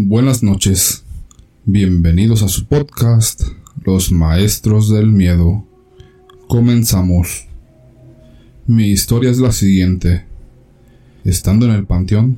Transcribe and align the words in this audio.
Buenas 0.00 0.44
noches. 0.44 1.02
Bienvenidos 1.64 2.44
a 2.44 2.48
su 2.48 2.66
podcast, 2.66 3.42
Los 3.84 4.12
Maestros 4.12 4.88
del 4.88 5.10
Miedo. 5.10 5.64
Comenzamos. 6.46 7.48
Mi 8.68 8.90
historia 8.90 9.28
es 9.28 9.38
la 9.38 9.50
siguiente. 9.50 10.24
Estando 11.24 11.66
en 11.66 11.72
el 11.72 11.84
panteón, 11.84 12.36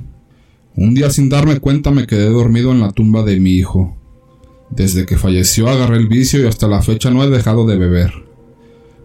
un 0.75 0.95
día 0.95 1.11
sin 1.11 1.29
darme 1.29 1.61
cuenta 1.61 1.91
me 1.91 2.07
quedé 2.07 2.31
dormido 2.31 2.73
en 2.73 2.81
la 2.81 2.93
tumba 2.93 3.25
de 3.25 3.39
mi 3.39 3.51
hijo. 3.57 3.95
Desde 4.71 5.05
que 5.05 5.19
falleció 5.19 5.69
agarré 5.69 5.99
el 5.99 6.09
vicio 6.09 6.41
y 6.41 6.47
hasta 6.47 6.67
la 6.67 6.81
fecha 6.81 7.11
no 7.11 7.23
he 7.23 7.29
dejado 7.29 7.67
de 7.67 7.77
beber. 7.77 8.11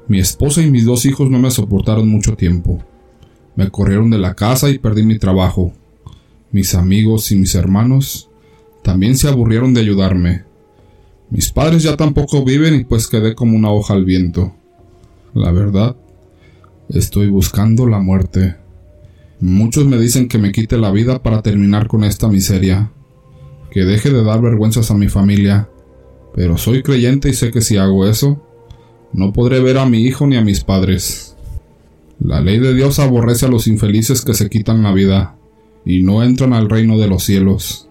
Mi 0.08 0.20
esposa 0.20 0.62
y 0.62 0.72
mis 0.72 0.86
dos 0.86 1.06
hijos 1.06 1.30
no 1.30 1.40
me 1.40 1.52
soportaron 1.52 2.08
mucho 2.08 2.38
tiempo. 2.38 2.82
Me 3.58 3.70
corrieron 3.70 4.10
de 4.12 4.18
la 4.18 4.34
casa 4.34 4.70
y 4.70 4.80
perdí 4.80 5.04
mi 5.04 5.20
trabajo. 5.20 5.74
Mis 6.54 6.74
amigos 6.74 7.34
y 7.34 7.36
mis 7.36 7.54
hermanos 7.54 8.30
también 8.86 9.18
se 9.18 9.28
aburrieron 9.28 9.74
de 9.74 9.82
ayudarme. 9.82 10.44
Mis 11.32 11.52
padres 11.52 11.82
ya 11.82 11.98
tampoco 11.98 12.46
viven 12.46 12.76
y 12.76 12.84
pues 12.84 13.07
quedé 13.07 13.34
como 13.34 13.57
una 13.57 13.71
hoja 13.71 13.96
al 13.96 14.06
viento. 14.06 14.54
La 15.34 15.52
verdad, 15.52 15.96
estoy 16.90 17.29
buscando 17.29 17.88
la 17.88 17.98
muerte. 17.98 18.57
Muchos 19.40 19.86
me 19.86 19.98
dicen 19.98 20.28
que 20.28 20.38
me 20.38 20.52
quite 20.52 20.78
la 20.78 20.92
vida 20.92 21.24
para 21.24 21.42
terminar 21.42 21.88
con 21.88 22.04
esta 22.04 22.28
miseria, 22.28 22.92
que 23.71 23.86
deje 23.86 24.12
de 24.12 24.24
dar 24.24 24.40
vergüenzas 24.40 24.92
a 24.92 24.93
mi 24.93 25.07
familia, 25.07 25.68
pero 26.36 26.60
soy 26.60 26.84
creyente 26.84 27.28
y 27.29 27.34
sé 27.34 27.50
que 27.50 27.62
si 27.62 27.78
hago 27.78 28.07
eso, 28.07 28.40
no 29.14 29.34
podré 29.34 29.62
ver 29.62 29.79
a 29.79 29.88
mi 29.88 30.02
hijo 30.02 30.28
ni 30.28 30.36
a 30.36 30.43
mis 30.43 30.64
padres. 30.64 31.36
La 32.20 32.40
ley 32.40 32.59
de 32.59 32.76
Dios 32.76 33.00
aborrece 33.00 33.48
a 33.48 33.50
los 33.50 33.66
infelices 33.66 34.22
que 34.22 34.36
se 34.36 34.48
quitan 34.48 34.84
la 34.84 34.94
vida 34.94 35.38
y 35.86 36.04
no 36.04 36.22
entran 36.22 36.54
al 36.54 36.70
reino 36.70 37.00
de 37.00 37.08
los 37.08 37.23
cielos. 37.23 37.90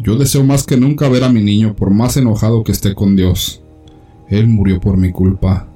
Yo 0.00 0.16
deseo 0.16 0.42
más 0.42 0.64
que 0.64 0.76
nunca 0.76 1.08
ver 1.08 1.22
a 1.22 1.28
mi 1.28 1.42
niño 1.42 1.76
por 1.76 1.90
más 1.90 2.16
enojado 2.16 2.64
que 2.64 2.72
esté 2.72 2.94
con 2.94 3.14
Dios. 3.14 3.62
Él 4.28 4.46
murió 4.48 4.80
por 4.80 4.96
mi 4.96 5.12
culpa. 5.12 5.68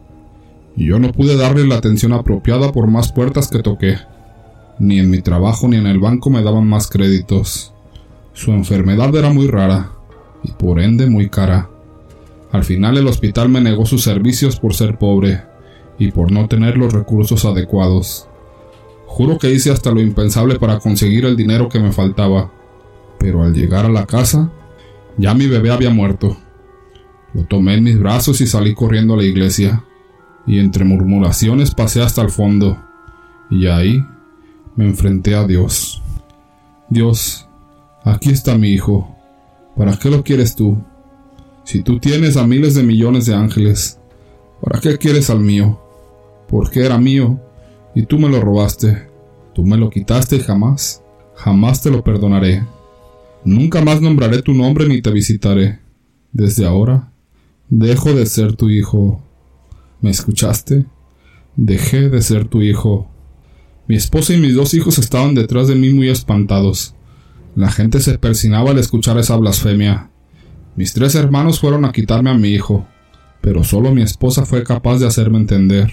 Y 0.77 0.87
yo 0.87 0.99
no 0.99 1.13
pude 1.13 1.37
darle 1.37 1.67
la 1.67 1.77
atención 1.77 2.13
apropiada 2.13 2.73
por 2.73 2.87
más 2.87 3.13
puertas 3.13 3.49
que 3.49 3.63
toqué. 3.63 3.99
Ni 4.79 4.99
en 4.99 5.11
mi 5.11 5.21
trabajo 5.21 5.69
ni 5.69 5.77
en 5.77 5.87
el 5.87 6.01
banco 6.01 6.31
me 6.31 6.43
daban 6.43 6.67
más 6.67 6.89
créditos. 6.89 7.73
Su 8.33 8.53
enfermedad 8.53 9.15
era 9.15 9.33
muy 9.33 9.49
rara 9.49 9.93
y 10.43 10.53
por 10.53 10.81
ende 10.81 11.07
muy 11.07 11.29
cara. 11.29 11.69
Al 12.53 12.65
final 12.65 12.97
el 12.97 13.07
hospital 13.07 13.49
me 13.49 13.61
negó 13.61 13.87
sus 13.87 14.03
servicios 14.03 14.59
por 14.59 14.75
ser 14.75 14.99
pobre 14.99 15.43
y 15.99 16.11
por 16.11 16.33
no 16.33 16.49
tener 16.49 16.77
los 16.79 16.93
recursos 16.93 17.45
adecuados. 17.45 18.29
Juro 19.07 19.39
que 19.39 19.51
hice 19.51 19.71
hasta 19.71 19.91
lo 19.91 20.01
impensable 20.01 20.59
para 20.59 20.79
conseguir 20.79 21.25
el 21.27 21.37
dinero 21.37 21.69
que 21.69 21.81
me 21.81 21.93
faltaba 21.93 22.53
pero 23.19 23.43
al 23.43 23.55
llegar 23.55 23.85
a 23.87 23.91
la 23.91 24.07
casa, 24.07 24.51
ya 25.19 25.35
mi 25.35 25.47
bebé 25.47 25.71
había 25.71 25.91
muerto. 25.91 26.37
Lo 27.33 27.45
tomé 27.45 27.75
en 27.75 27.85
mis 27.85 27.99
brazos 27.99 28.41
y 28.41 28.47
salí 28.47 28.75
corriendo 28.75 29.15
a 29.15 29.19
la 29.19 29.25
iglesia, 29.25 29.85
y 30.47 30.59
entre 30.59 30.85
murmuraciones 30.85 31.75
pasé 31.75 32.03
hasta 32.03 32.23
el 32.23 32.31
fondo, 32.31 32.79
y 33.51 33.67
ahí 33.67 34.05
me 34.77 34.85
enfrenté 34.85 35.35
a 35.35 35.47
Dios. 35.47 36.03
Dios, 36.89 37.49
aquí 38.05 38.31
está 38.31 38.57
mi 38.57 38.71
hijo, 38.71 39.15
¿para 39.77 39.97
qué 39.97 40.09
lo 40.09 40.23
quieres 40.23 40.55
tú? 40.55 40.79
Si 41.65 41.83
tú 41.83 41.99
tienes 41.99 42.37
a 42.37 42.47
miles 42.47 42.75
de 42.75 42.85
millones 42.85 43.27
de 43.27 43.35
ángeles, 43.35 43.99
¿para 44.61 44.81
qué 44.81 44.99
quieres 44.99 45.31
al 45.31 45.41
mío? 45.41 45.81
Porque 46.49 46.85
era 46.85 46.97
mío, 46.97 47.41
y 47.95 48.05
tú 48.05 48.19
me 48.19 48.29
lo 48.29 48.41
robaste, 48.41 49.09
tú 49.53 49.65
me 49.65 49.77
lo 49.77 49.91
quitaste 49.91 50.37
y 50.37 50.41
jamás, 50.41 51.03
jamás 51.35 51.83
te 51.83 51.91
lo 51.91 52.05
perdonaré. 52.05 52.63
Nunca 53.47 53.81
más 53.81 54.01
nombraré 54.01 54.43
tu 54.43 54.55
nombre 54.55 54.89
ni 54.89 55.01
te 55.01 55.13
visitaré. 55.13 55.79
Desde 56.33 56.67
ahora, 56.67 57.13
dejo 57.69 58.13
de 58.13 58.27
ser 58.27 58.57
tu 58.57 58.71
hijo. 58.71 59.23
¿Me 60.01 60.11
escuchaste? 60.11 60.85
Dejé 61.55 62.09
de 62.09 62.23
ser 62.23 62.49
tu 62.49 62.61
hijo. 62.61 63.09
Mi 63.87 63.95
esposa 63.95 64.35
y 64.35 64.39
mis 64.39 64.57
dos 64.57 64.75
hijos 64.75 64.99
estaban 64.99 65.37
detrás 65.37 65.69
de 65.69 65.77
mí 65.77 65.91
muy 65.91 66.09
espantados. 66.09 66.97
La 67.55 67.71
gente 67.71 68.01
se 68.01 68.19
persinaba 68.19 68.73
al 68.73 68.79
escuchar 68.79 69.17
esa 69.17 69.37
blasfemia. 69.37 70.11
Mis 70.75 70.93
tres 70.93 71.15
hermanos 71.15 71.61
fueron 71.61 71.85
a 71.85 71.93
quitarme 71.93 72.31
a 72.31 72.35
mi 72.35 72.49
hijo, 72.49 72.85
pero 73.43 73.63
solo 73.63 73.95
mi 73.95 74.03
esposa 74.03 74.45
fue 74.45 74.65
capaz 74.65 74.99
de 74.99 75.07
hacerme 75.07 75.39
entender, 75.39 75.93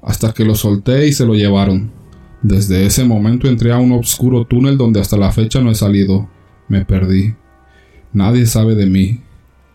hasta 0.00 0.32
que 0.32 0.46
lo 0.46 0.54
solté 0.54 1.06
y 1.06 1.12
se 1.12 1.26
lo 1.26 1.34
llevaron. 1.34 1.92
Desde 2.40 2.86
ese 2.86 3.04
momento 3.04 3.46
entré 3.46 3.72
a 3.72 3.78
un 3.78 3.92
oscuro 3.92 4.46
túnel 4.46 4.78
donde 4.78 5.00
hasta 5.00 5.18
la 5.18 5.32
fecha 5.32 5.60
no 5.60 5.70
he 5.70 5.74
salido. 5.74 6.30
Me 6.68 6.84
perdí. 6.84 7.34
Nadie 8.12 8.46
sabe 8.46 8.74
de 8.74 8.86
mí. 8.86 9.20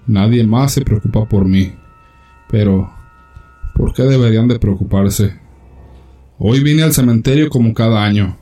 Nadie 0.06 0.46
más 0.46 0.74
se 0.74 0.82
preocupa 0.82 1.26
por 1.26 1.48
mí. 1.48 1.74
Pero, 2.50 2.92
¿por 3.76 3.94
qué 3.94 4.04
deberían 4.04 4.48
de 4.48 4.60
preocuparse? 4.60 5.40
Hoy 6.38 6.62
vine 6.62 6.84
al 6.84 6.94
cementerio 6.94 7.50
como 7.50 7.74
cada 7.74 8.04
año. 8.04 8.38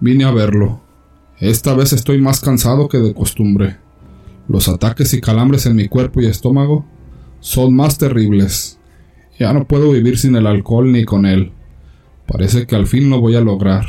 Vine 0.00 0.24
a 0.24 0.30
verlo. 0.30 0.80
Esta 1.38 1.74
vez 1.74 1.92
estoy 1.92 2.20
más 2.20 2.40
cansado 2.40 2.88
que 2.88 2.98
de 2.98 3.14
costumbre. 3.14 3.76
Los 4.48 4.68
ataques 4.68 5.12
y 5.12 5.20
calambres 5.20 5.66
en 5.66 5.76
mi 5.76 5.88
cuerpo 5.88 6.20
y 6.20 6.26
estómago 6.26 6.86
son 7.40 7.74
más 7.74 7.98
terribles. 7.98 8.78
Ya 9.38 9.52
no 9.52 9.66
puedo 9.66 9.92
vivir 9.92 10.18
sin 10.18 10.34
el 10.36 10.46
alcohol 10.46 10.90
ni 10.92 11.04
con 11.04 11.26
él. 11.26 11.52
Parece 12.26 12.66
que 12.66 12.74
al 12.74 12.86
fin 12.86 13.10
lo 13.10 13.20
voy 13.20 13.36
a 13.36 13.40
lograr. 13.40 13.84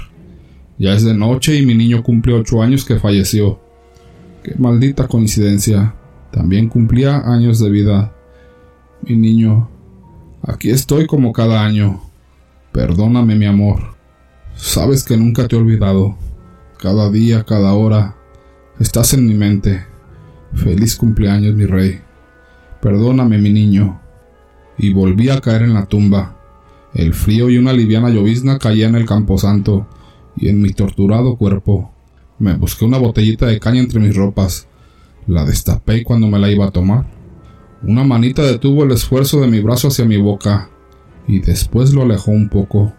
Ya 0.77 0.93
es 0.93 1.03
de 1.03 1.15
noche 1.15 1.55
y 1.55 1.65
mi 1.65 1.73
niño 1.73 2.03
cumple 2.03 2.33
ocho 2.33 2.61
años 2.61 2.85
que 2.85 2.99
falleció. 2.99 3.59
Qué 4.47 4.55
maldita 4.57 5.09
coincidencia. 5.09 5.93
También 6.31 6.69
cumplía 6.69 7.17
años 7.17 7.59
de 7.59 7.69
vida. 7.69 8.13
Mi 9.01 9.17
niño, 9.17 9.69
aquí 10.41 10.69
estoy 10.69 11.05
como 11.05 11.33
cada 11.33 11.65
año. 11.65 11.99
Perdóname, 12.71 13.35
mi 13.35 13.45
amor. 13.45 13.97
Sabes 14.55 15.03
que 15.03 15.17
nunca 15.17 15.49
te 15.49 15.57
he 15.57 15.59
olvidado. 15.59 16.15
Cada 16.79 17.11
día, 17.11 17.43
cada 17.43 17.73
hora, 17.73 18.15
estás 18.79 19.13
en 19.13 19.27
mi 19.27 19.33
mente. 19.33 19.85
Feliz 20.53 20.95
cumpleaños, 20.95 21.53
mi 21.53 21.65
rey. 21.65 21.99
Perdóname, 22.81 23.39
mi 23.39 23.51
niño. 23.51 23.99
Y 24.77 24.93
volví 24.93 25.27
a 25.27 25.41
caer 25.41 25.63
en 25.63 25.73
la 25.73 25.87
tumba. 25.87 26.37
El 26.93 27.13
frío 27.13 27.49
y 27.49 27.57
una 27.57 27.73
liviana 27.73 28.09
llovizna 28.11 28.59
caía 28.59 28.87
en 28.87 28.95
el 28.95 29.05
camposanto 29.05 29.87
y 30.37 30.47
en 30.47 30.61
mi 30.61 30.71
torturado 30.71 31.35
cuerpo. 31.35 31.96
Me 32.39 32.55
busqué 32.55 32.85
una 32.85 32.97
botellita 32.97 33.47
de 33.47 33.59
caña 33.59 33.79
entre 33.79 33.99
mis 33.99 34.15
ropas. 34.15 34.67
La 35.27 35.45
destapé 35.45 36.03
cuando 36.03 36.27
me 36.27 36.39
la 36.39 36.49
iba 36.49 36.65
a 36.65 36.71
tomar, 36.71 37.05
una 37.83 38.03
manita 38.03 38.41
detuvo 38.41 38.83
el 38.83 38.91
esfuerzo 38.91 39.39
de 39.39 39.47
mi 39.47 39.59
brazo 39.59 39.89
hacia 39.89 40.03
mi 40.03 40.17
boca 40.17 40.69
y 41.27 41.39
después 41.39 41.93
lo 41.93 42.01
alejó 42.01 42.31
un 42.31 42.49
poco. 42.49 42.93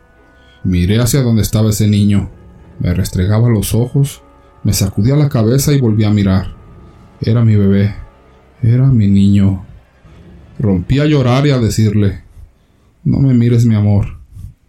Miré 0.63 1.01
hacia 1.01 1.23
donde 1.23 1.43
estaba 1.43 1.71
ese 1.71 1.89
niño. 1.89 2.31
Me 2.79 2.95
restregaba 2.95 3.49
los 3.49 3.75
ojos, 3.75 4.23
me 4.63 4.73
sacudía 4.73 5.17
la 5.17 5.29
cabeza 5.29 5.73
y 5.73 5.81
volví 5.81 6.05
a 6.05 6.11
mirar. 6.11 6.55
Era 7.21 7.45
mi 7.45 7.57
bebé. 7.57 7.95
Era 8.63 8.87
mi 8.87 9.09
niño. 9.09 9.65
Rompí 10.61 11.01
a 11.01 11.07
llorar 11.07 11.47
y 11.47 11.51
a 11.51 11.59
decirle, 11.59 12.23
No 13.03 13.19
me 13.19 13.35
mires, 13.35 13.67
mi 13.67 13.75
amor. 13.75 14.21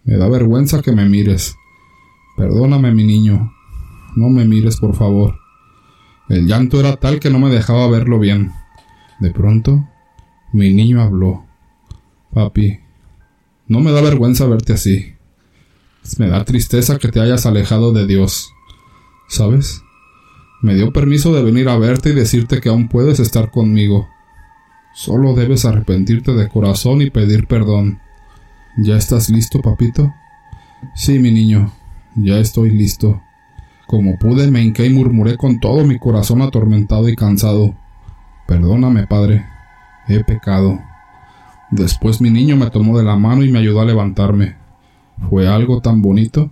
Me 0.06 0.18
da 0.18 0.28
vergüenza 0.28 0.82
que 0.82 0.92
me 0.92 1.08
mires. 1.08 1.56
Perdóname, 2.36 2.92
mi 2.94 3.04
niño. 3.04 3.52
No 4.16 4.30
me 4.30 4.46
mires, 4.46 4.78
por 4.78 4.96
favor. 4.96 5.40
El 6.30 6.46
llanto 6.48 6.80
era 6.80 6.98
tal 6.98 7.20
que 7.20 7.30
no 7.30 7.40
me 7.40 7.50
dejaba 7.50 7.90
verlo 7.90 8.20
bien. 8.20 8.52
De 9.20 9.32
pronto, 9.32 9.88
mi 10.54 10.74
niño 10.74 11.02
habló. 11.02 11.46
Papi, 12.34 12.80
no 13.68 13.80
me 13.80 13.92
da 13.92 14.02
vergüenza 14.02 14.46
verte 14.46 14.74
así. 14.74 15.14
Me 16.18 16.28
da 16.28 16.46
tristeza 16.46 16.98
que 16.98 17.10
te 17.10 17.20
hayas 17.20 17.46
alejado 17.46 17.92
de 17.92 18.08
Dios. 18.08 18.52
¿Sabes? 19.28 19.84
Me 20.62 20.76
dio 20.76 20.92
permiso 20.92 21.34
de 21.34 21.44
venir 21.44 21.70
a 21.70 21.78
verte 21.78 22.10
y 22.10 22.14
decirte 22.14 22.62
que 22.62 22.70
aún 22.70 22.90
puedes 22.90 23.20
estar 23.20 23.52
conmigo. 23.52 24.08
Solo 24.94 25.34
debes 25.34 25.66
arrepentirte 25.66 26.34
de 26.34 26.50
corazón 26.50 27.02
y 27.02 27.10
pedir 27.10 27.48
perdón. 27.48 28.00
¿Ya 28.78 28.98
estás 28.98 29.30
listo, 29.30 29.62
papito? 29.62 30.14
Sí, 30.96 31.20
mi 31.20 31.32
niño, 31.32 31.72
ya 32.16 32.40
estoy 32.40 32.72
listo. 32.72 33.22
Como 33.90 34.20
pude 34.20 34.52
me 34.52 34.62
hinqué 34.62 34.86
y 34.86 34.92
murmuré 34.92 35.36
con 35.36 35.60
todo 35.60 35.84
mi 35.84 35.98
corazón 35.98 36.44
atormentado 36.44 37.10
y 37.10 37.16
cansado. 37.16 37.74
Perdóname, 38.48 39.08
padre, 39.08 39.48
he 40.08 40.24
pecado. 40.24 40.78
Después 41.72 42.22
mi 42.22 42.30
niño 42.30 42.56
me 42.56 42.70
tomó 42.70 42.96
de 43.00 43.04
la 43.04 43.16
mano 43.16 43.44
y 43.44 43.52
me 43.52 43.58
ayudó 43.58 43.82
a 43.82 43.86
levantarme. 43.86 44.58
Fue 45.28 45.48
algo 45.48 45.82
tan 45.82 46.04
bonito. 46.04 46.52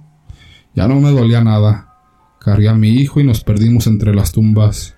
Ya 0.74 0.88
no 0.88 1.00
me 1.00 1.12
dolía 1.12 1.44
nada. 1.44 1.94
Cargué 2.40 2.70
a 2.70 2.74
mi 2.74 2.90
hijo 2.90 3.20
y 3.20 3.24
nos 3.24 3.44
perdimos 3.44 3.86
entre 3.86 4.16
las 4.16 4.32
tumbas. 4.32 4.96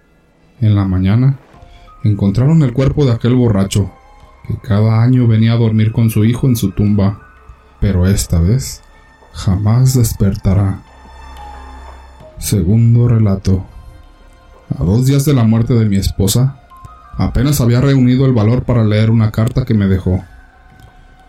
En 0.62 0.76
la 0.76 0.86
mañana 0.86 1.40
encontraron 2.06 2.64
el 2.64 2.72
cuerpo 2.72 3.04
de 3.04 3.12
aquel 3.12 3.36
borracho, 3.36 3.92
que 4.48 4.56
cada 4.60 5.04
año 5.04 5.28
venía 5.28 5.52
a 5.52 5.58
dormir 5.58 5.92
con 5.92 6.10
su 6.10 6.24
hijo 6.24 6.48
en 6.48 6.56
su 6.56 6.72
tumba, 6.72 7.20
pero 7.82 8.08
esta 8.08 8.40
vez 8.40 8.82
jamás 9.34 9.94
despertará. 9.94 10.84
Segundo 12.40 13.10
relato. 13.10 13.66
A 14.78 14.82
dos 14.84 15.06
días 15.06 15.26
de 15.26 15.34
la 15.34 15.44
muerte 15.44 15.74
de 15.74 15.86
mi 15.86 15.98
esposa, 15.98 16.62
apenas 17.18 17.60
había 17.60 17.82
reunido 17.82 18.26
el 18.26 18.32
valor 18.32 18.64
para 18.64 18.86
leer 18.86 19.12
una 19.12 19.30
carta 19.30 19.66
que 19.66 19.74
me 19.74 19.88
dejó. 19.88 20.24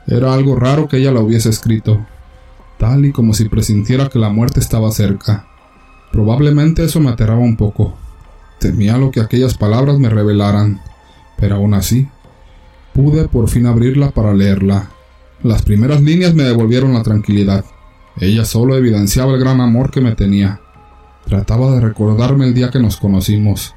Era 0.07 0.33
algo 0.33 0.55
raro 0.55 0.87
que 0.87 0.99
ella 0.99 1.11
la 1.11 1.21
hubiese 1.21 1.51
escrito, 1.51 2.07
tal 2.79 3.05
y 3.05 3.12
como 3.12 3.35
si 3.35 3.49
presintiera 3.49 4.09
que 4.09 4.21
la 4.21 4.31
muerte 4.31 4.61
estaba 4.61 4.93
cerca. 4.93 5.47
Probablemente 6.12 6.85
eso 6.85 7.01
me 7.01 7.11
aterraba 7.11 7.41
un 7.41 7.56
poco. 7.56 7.97
Temía 8.61 8.97
lo 8.97 9.11
que 9.11 9.21
aquellas 9.21 9.55
palabras 9.59 9.99
me 9.99 10.11
revelaran, 10.11 10.81
pero 11.37 11.56
aún 11.56 11.75
así, 11.75 12.06
pude 12.95 13.27
por 13.27 13.49
fin 13.49 13.67
abrirla 13.67 14.11
para 14.11 14.33
leerla. 14.33 14.91
Las 15.43 15.63
primeras 15.63 16.03
líneas 16.03 16.35
me 16.35 16.45
devolvieron 16.45 16.95
la 16.95 17.03
tranquilidad. 17.03 17.65
Ella 18.17 18.45
solo 18.45 18.77
evidenciaba 18.77 19.33
el 19.33 19.41
gran 19.41 19.61
amor 19.61 19.91
que 19.91 20.01
me 20.01 20.15
tenía. 20.15 20.61
Trataba 21.31 21.73
de 21.77 21.81
recordarme 21.81 22.44
el 22.44 22.55
día 22.55 22.71
que 22.71 22.81
nos 22.81 22.97
conocimos, 22.97 23.77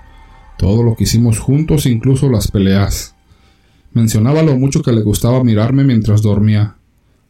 todo 0.57 0.81
lo 0.81 0.95
que 0.95 1.03
hicimos 1.03 1.38
juntos, 1.38 1.85
incluso 1.85 2.27
las 2.27 2.50
peleas. 2.50 3.13
Mencionaba 3.91 4.41
lo 4.41 4.57
mucho 4.57 4.81
que 4.81 4.91
le 4.91 5.03
gustaba 5.03 5.44
mirarme 5.44 5.83
mientras 5.83 6.23
dormía, 6.23 6.77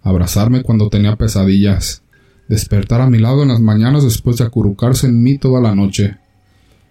abrazarme 0.02 0.64
cuando 0.64 0.88
tenía 0.88 1.18
pesadillas, 1.18 2.04
despertar 2.48 3.02
a 3.02 3.10
mi 3.10 3.18
lado 3.18 3.44
en 3.44 3.50
las 3.50 3.60
mañanas 3.60 4.06
después 4.06 4.38
de 4.38 4.46
acurrucarse 4.46 5.08
en 5.08 5.22
mí 5.22 5.38
toda 5.38 5.60
la 5.60 5.75
noche. 5.75 6.16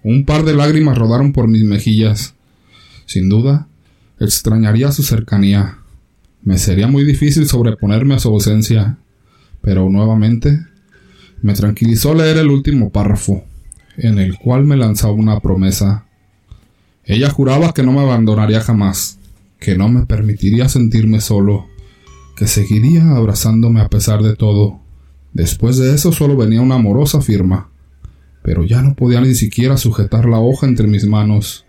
Un 0.05 0.27
par 0.27 0.45
de 0.45 0.55
lágrimas 0.55 0.99
rodaron 0.99 1.33
por 1.33 1.49
mis 1.49 1.65
mejillas. 1.65 2.35
Sin 3.07 3.31
duda, 3.31 3.67
extrañaría 4.21 4.93
su 4.93 5.05
cercanía. 5.05 5.79
Me 6.43 6.59
sería 6.59 6.87
muy 6.87 7.03
difícil 7.03 7.47
sobreponerme 7.47 8.13
a 8.13 8.19
su 8.19 8.29
ausencia, 8.29 8.99
pero 9.63 9.89
nuevamente 9.89 10.67
me 11.43 11.55
tranquilizó 11.55 12.15
leer 12.15 12.39
el 12.39 12.49
último 12.49 12.91
párrafo, 12.91 13.45
en 13.97 14.19
el 14.19 14.39
cual 14.39 14.65
me 14.65 14.77
lanzaba 14.77 15.13
una 15.13 15.41
promesa. 15.41 16.07
Ella 17.05 17.31
juraba 17.31 17.75
que 17.75 17.83
no 17.83 17.93
me 17.93 18.01
abandonaría 18.01 18.61
jamás, 18.61 19.19
que 19.59 19.77
no 19.77 19.89
me 19.89 20.07
permitiría 20.07 20.69
sentirme 20.69 21.21
solo, 21.21 21.67
que 22.37 22.47
seguiría 22.47 23.17
abrazándome 23.17 23.81
a 23.81 23.89
pesar 23.89 24.23
de 24.23 24.37
todo. 24.37 24.81
Después 25.33 25.79
de 25.79 25.95
eso 25.95 26.13
solo 26.13 26.37
venía 26.37 26.61
una 26.61 26.77
amorosa 26.77 27.21
firma, 27.21 27.71
pero 28.43 28.65
ya 28.65 28.83
no 28.83 28.95
podía 28.95 29.21
ni 29.21 29.35
siquiera 29.35 29.77
sujetar 29.77 30.27
la 30.27 30.39
hoja 30.39 30.67
entre 30.67 30.87
mis 30.87 31.07
manos. 31.07 31.65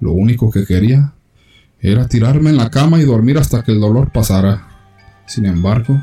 Lo 0.00 0.12
único 0.12 0.50
que 0.50 0.64
quería 0.64 1.12
era 1.80 2.08
tirarme 2.08 2.50
en 2.50 2.56
la 2.56 2.70
cama 2.70 3.00
y 3.00 3.04
dormir 3.04 3.36
hasta 3.38 3.62
que 3.62 3.72
el 3.72 3.80
dolor 3.80 4.12
pasara. 4.12 4.68
Sin 5.26 5.44
embargo, 5.44 6.00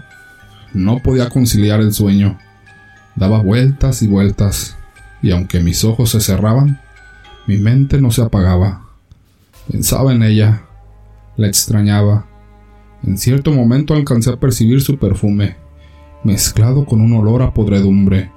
no 0.74 1.02
podía 1.02 1.30
conciliar 1.30 1.82
el 1.82 1.94
sueño. 1.94 2.38
Daba 3.18 3.42
vueltas 3.42 4.04
y 4.04 4.08
vueltas, 4.08 4.78
y 5.24 5.32
aunque 5.32 5.60
mis 5.60 5.84
ojos 5.84 6.12
se 6.12 6.22
cerraban, 6.22 6.80
mi 7.48 7.58
mente 7.58 8.00
no 8.00 8.12
se 8.12 8.22
apagaba. 8.22 8.84
Pensaba 9.70 10.14
en 10.14 10.22
ella, 10.22 10.68
la 11.36 11.48
extrañaba. 11.48 12.28
En 13.04 13.18
cierto 13.18 13.52
momento 13.52 13.96
alcancé 13.96 14.30
a 14.30 14.40
percibir 14.40 14.82
su 14.82 14.98
perfume, 14.98 15.58
mezclado 16.24 16.86
con 16.86 17.02
un 17.02 17.14
olor 17.14 17.42
a 17.42 17.54
podredumbre. 17.54 18.32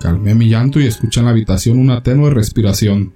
Calmé 0.00 0.34
mi 0.34 0.48
llanto 0.48 0.80
y 0.80 0.86
escuché 0.86 1.20
en 1.20 1.26
la 1.26 1.32
habitación 1.32 1.78
una 1.78 2.02
tenue 2.02 2.30
respiración. 2.30 3.12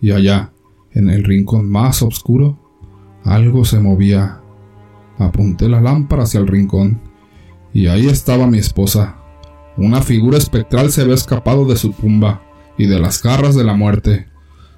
Y 0.00 0.12
allá, 0.12 0.52
en 0.92 1.10
el 1.10 1.22
rincón 1.22 1.68
más 1.70 2.02
oscuro, 2.02 2.58
algo 3.24 3.64
se 3.66 3.78
movía. 3.78 4.40
Apunté 5.18 5.68
la 5.68 5.82
lámpara 5.82 6.22
hacia 6.22 6.40
el 6.40 6.46
rincón, 6.46 7.00
y 7.74 7.88
ahí 7.88 8.08
estaba 8.08 8.46
mi 8.46 8.58
esposa. 8.58 9.19
Una 9.76 10.02
figura 10.02 10.38
espectral 10.38 10.90
se 10.90 11.02
había 11.02 11.14
escapado 11.14 11.64
de 11.64 11.76
su 11.76 11.92
tumba 11.92 12.42
y 12.76 12.86
de 12.86 12.98
las 12.98 13.22
garras 13.22 13.54
de 13.54 13.64
la 13.64 13.74
muerte, 13.74 14.26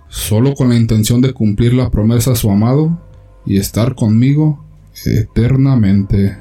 solo 0.08 0.54
con 0.54 0.68
la 0.68 0.76
intención 0.76 1.20
de 1.20 1.32
cumplir 1.32 1.74
la 1.74 1.90
promesa 1.90 2.32
a 2.32 2.36
su 2.36 2.50
amado 2.50 3.00
y 3.46 3.58
estar 3.58 3.94
conmigo 3.94 4.64
eternamente. 5.04 6.36